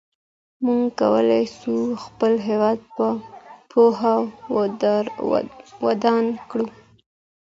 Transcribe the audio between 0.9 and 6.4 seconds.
کولای سو خپل هېواد په پوهه ودان